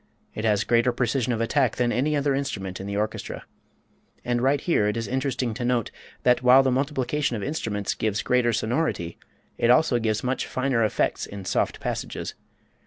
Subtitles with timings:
[0.33, 3.45] It has greater precision of attack than any other instrument in the orchestra.
[4.25, 5.91] And right here it is interesting to note
[6.23, 9.19] that while the multiplication of instruments gives greater sonority,
[9.59, 12.33] it also gives much finer effects in soft passages.